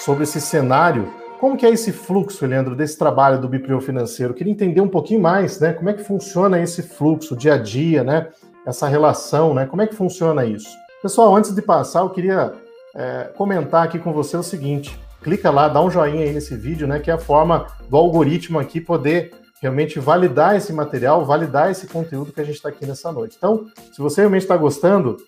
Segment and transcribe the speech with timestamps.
[0.00, 1.12] sobre esse cenário.
[1.38, 4.32] Como que é esse fluxo, Leandro, desse trabalho do BPO financeiro?
[4.32, 5.72] Eu queria entender um pouquinho mais, né?
[5.72, 8.28] Como é que funciona esse fluxo, dia a dia, né?
[8.66, 9.66] Essa relação, né?
[9.66, 10.68] Como é que funciona isso?
[11.02, 12.52] Pessoal, antes de passar, eu queria
[12.94, 16.86] é, comentar aqui com você o seguinte: clica lá, dá um joinha aí nesse vídeo,
[16.86, 16.98] né?
[16.98, 22.32] Que é a forma do algoritmo aqui poder realmente validar esse material, validar esse conteúdo
[22.32, 23.36] que a gente está aqui nessa noite.
[23.36, 25.18] Então, se você realmente está gostando,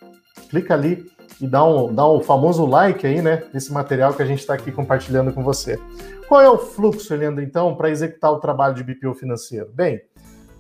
[0.48, 1.10] clica ali
[1.40, 3.42] e dá um, dá um famoso like aí, né?
[3.52, 5.78] Nesse material que a gente está aqui compartilhando com você.
[6.28, 9.70] Qual é o fluxo, Leandro, então, para executar o trabalho de BPO financeiro?
[9.74, 10.00] Bem,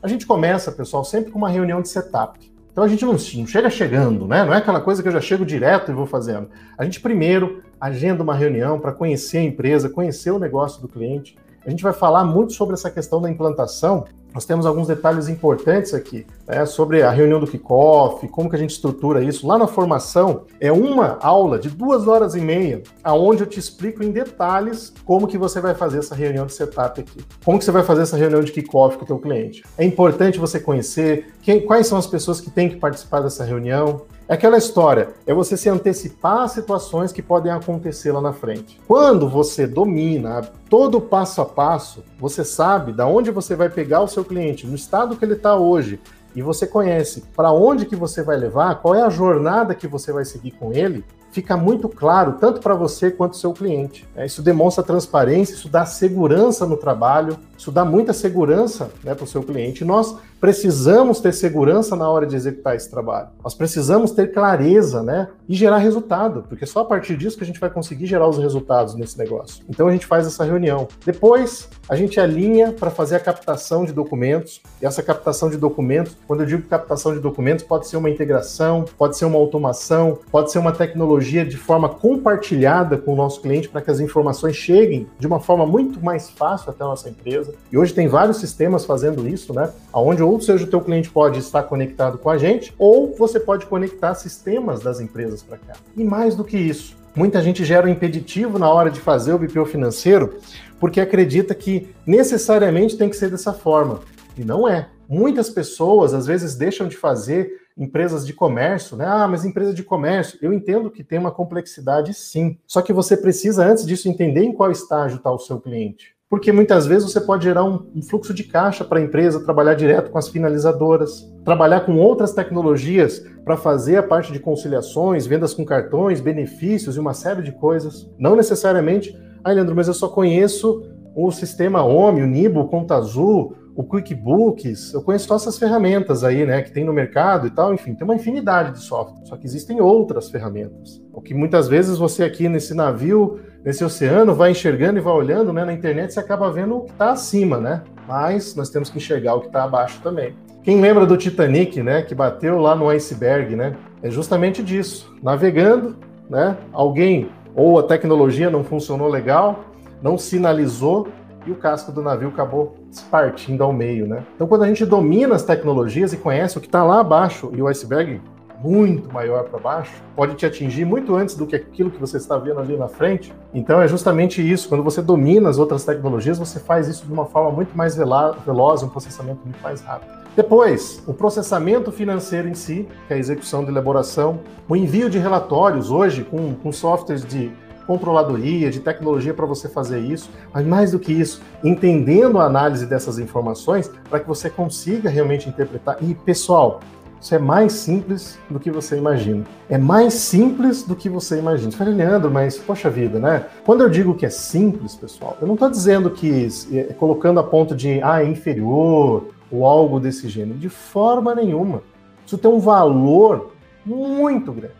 [0.02, 2.52] a gente começa, pessoal, sempre com uma reunião de setup.
[2.72, 4.44] Então a gente não, não, chega chegando, né?
[4.44, 6.48] Não é aquela coisa que eu já chego direto e vou fazendo.
[6.76, 11.36] A gente primeiro agenda uma reunião para conhecer a empresa, conhecer o negócio do cliente.
[11.64, 15.92] A gente vai falar muito sobre essa questão da implantação nós temos alguns detalhes importantes
[15.92, 19.46] aqui, né, sobre a reunião do kickoff, como que a gente estrutura isso.
[19.46, 24.02] Lá na formação, é uma aula de duas horas e meia, aonde eu te explico
[24.02, 27.24] em detalhes como que você vai fazer essa reunião de setup aqui.
[27.44, 29.62] Como que você vai fazer essa reunião de kickoff com o teu cliente.
[29.76, 34.02] É importante você conhecer quem, quais são as pessoas que têm que participar dessa reunião,
[34.34, 38.80] aquela história, é você se antecipar a situações que podem acontecer lá na frente.
[38.86, 44.00] Quando você domina todo o passo a passo, você sabe da onde você vai pegar
[44.00, 46.00] o seu cliente, no estado que ele está hoje,
[46.34, 50.12] e você conhece para onde que você vai levar, qual é a jornada que você
[50.12, 54.06] vai seguir com ele, fica muito claro, tanto para você quanto seu cliente.
[54.14, 59.24] É, isso demonstra transparência, isso dá segurança no trabalho, isso dá muita segurança né, para
[59.24, 59.84] o seu cliente.
[59.84, 63.28] Nós precisamos ter segurança na hora de executar esse trabalho.
[63.42, 65.28] Nós precisamos ter clareza, né?
[65.48, 68.38] E gerar resultado, porque só a partir disso que a gente vai conseguir gerar os
[68.38, 69.64] resultados nesse negócio.
[69.68, 70.88] Então a gente faz essa reunião.
[71.06, 74.60] Depois, a gente alinha para fazer a captação de documentos.
[74.80, 78.84] E essa captação de documentos, quando eu digo captação de documentos, pode ser uma integração,
[78.98, 83.68] pode ser uma automação, pode ser uma tecnologia de forma compartilhada com o nosso cliente
[83.68, 87.54] para que as informações cheguem de uma forma muito mais fácil até a nossa empresa.
[87.70, 89.70] E hoje tem vários sistemas fazendo isso, né?
[89.92, 93.66] Aonde ou seja o teu cliente pode estar conectado com a gente, ou você pode
[93.66, 95.74] conectar sistemas das empresas para cá.
[95.96, 99.38] E mais do que isso, muita gente gera um impeditivo na hora de fazer o
[99.38, 100.38] BPO financeiro
[100.82, 104.00] porque acredita que necessariamente tem que ser dessa forma.
[104.36, 104.88] E não é.
[105.08, 109.06] Muitas pessoas às vezes deixam de fazer empresas de comércio, né?
[109.06, 112.58] Ah, mas empresa de comércio, eu entendo que tem uma complexidade sim.
[112.66, 116.50] Só que você precisa, antes disso, entender em qual estágio está o seu cliente porque
[116.50, 120.10] muitas vezes você pode gerar um, um fluxo de caixa para a empresa, trabalhar direto
[120.10, 125.62] com as finalizadoras, trabalhar com outras tecnologias para fazer a parte de conciliações, vendas com
[125.62, 128.10] cartões, benefícios e uma série de coisas.
[128.18, 130.82] Não necessariamente, ah, Leandro, mas eu só conheço
[131.14, 136.24] o sistema OMI, o Nibo, o Conta Azul, o QuickBooks, eu conheço todas essas ferramentas
[136.24, 139.24] aí, né, que tem no mercado e tal, enfim, tem uma infinidade de software.
[139.24, 141.00] Só que existem outras ferramentas.
[141.12, 145.52] O que muitas vezes você aqui nesse navio nesse oceano, vai enxergando e vai olhando,
[145.52, 145.64] né?
[145.64, 147.82] Na internet você acaba vendo o que está acima, né?
[148.06, 150.34] Mas nós temos que enxergar o que está abaixo também.
[150.62, 152.02] Quem lembra do Titanic, né?
[152.02, 153.76] Que bateu lá no iceberg, né?
[154.02, 155.12] É justamente disso.
[155.22, 155.96] Navegando,
[156.28, 156.56] né?
[156.72, 159.64] Alguém ou a tecnologia não funcionou legal,
[160.02, 161.08] não sinalizou
[161.46, 164.24] e o casco do navio acabou se partindo ao meio, né?
[164.34, 167.62] Então, quando a gente domina as tecnologias e conhece o que está lá abaixo e
[167.62, 168.20] o iceberg
[168.62, 172.38] muito maior para baixo, pode te atingir muito antes do que aquilo que você está
[172.38, 173.34] vendo ali na frente.
[173.52, 174.68] Então é justamente isso.
[174.68, 178.82] Quando você domina as outras tecnologias, você faz isso de uma forma muito mais veloz,
[178.82, 180.22] um processamento muito mais rápido.
[180.34, 185.18] Depois, o processamento financeiro em si, que é a execução de elaboração, o envio de
[185.18, 187.52] relatórios hoje com, com softwares de
[187.92, 192.86] controladoria, de tecnologia para você fazer isso, mas mais do que isso, entendendo a análise
[192.86, 195.98] dessas informações para que você consiga realmente interpretar.
[196.00, 196.80] E pessoal,
[197.20, 199.44] isso é mais simples do que você imagina.
[199.68, 201.70] É mais simples do que você imagina.
[201.70, 203.46] Você fala, Leandro, mas poxa vida, né?
[203.64, 207.44] Quando eu digo que é simples, pessoal, eu não estou dizendo que é, colocando a
[207.44, 210.58] ponto de ah, é inferior ou algo desse gênero.
[210.58, 211.82] De forma nenhuma.
[212.26, 213.52] Isso tem um valor
[213.84, 214.74] muito grande.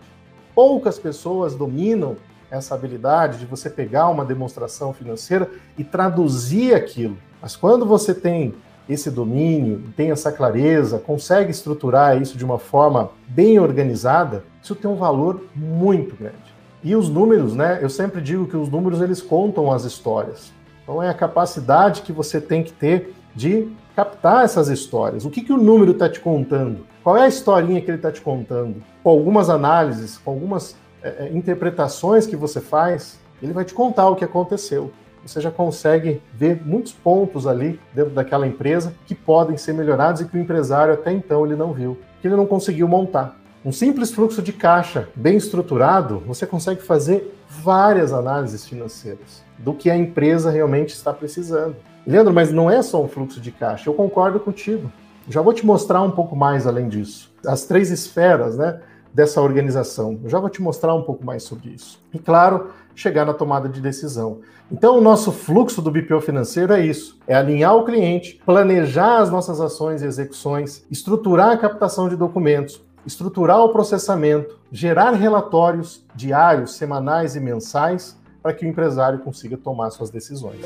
[0.55, 2.17] Poucas pessoas dominam
[2.53, 7.17] essa habilidade de você pegar uma demonstração financeira e traduzir aquilo.
[7.41, 8.55] Mas quando você tem
[8.87, 14.91] esse domínio, tem essa clareza, consegue estruturar isso de uma forma bem organizada, isso tem
[14.91, 16.37] um valor muito grande.
[16.85, 17.79] E os números, né?
[17.81, 20.53] Eu sempre digo que os números eles contam as histórias.
[20.83, 25.25] Então é a capacidade que você tem que ter de captar essas histórias.
[25.25, 26.87] O que, que o número está te contando?
[27.03, 28.83] Qual é a historinha que ele está te contando?
[29.03, 34.17] Com algumas análises, com algumas é, interpretações que você faz, ele vai te contar o
[34.17, 34.93] que aconteceu
[35.25, 40.25] você já consegue ver muitos pontos ali dentro daquela empresa que podem ser melhorados e
[40.25, 43.37] que o empresário até então ele não viu, que ele não conseguiu montar.
[43.65, 49.89] Um simples fluxo de caixa bem estruturado, você consegue fazer várias análises financeiras do que
[49.89, 51.77] a empresa realmente está precisando.
[52.05, 53.89] Leandro, mas não é só um fluxo de caixa.
[53.89, 54.91] Eu concordo contigo.
[55.29, 57.33] Já vou te mostrar um pouco mais além disso.
[57.47, 58.81] As três esferas, né?
[59.13, 60.19] Dessa organização.
[60.23, 62.01] Eu já vou te mostrar um pouco mais sobre isso.
[62.13, 64.41] E claro, chegar na tomada de decisão.
[64.71, 69.31] Então, o nosso fluxo do BPO financeiro é isso: é alinhar o cliente, planejar as
[69.31, 76.75] nossas ações e execuções, estruturar a captação de documentos, estruturar o processamento, gerar relatórios diários,
[76.77, 80.65] semanais e mensais para que o empresário consiga tomar suas decisões.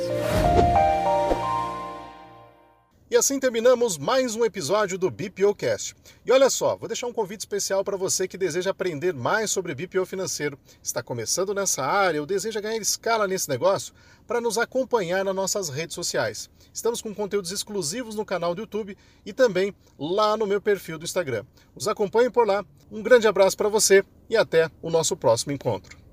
[3.26, 5.96] Assim terminamos mais um episódio do BPOcast.
[6.24, 9.74] E olha só, vou deixar um convite especial para você que deseja aprender mais sobre
[9.74, 13.92] BPO financeiro, está começando nessa área ou deseja ganhar escala nesse negócio,
[14.28, 16.48] para nos acompanhar nas nossas redes sociais.
[16.72, 21.04] Estamos com conteúdos exclusivos no canal do YouTube e também lá no meu perfil do
[21.04, 21.44] Instagram.
[21.74, 22.64] Os acompanhem por lá.
[22.92, 26.05] Um grande abraço para você e até o nosso próximo encontro.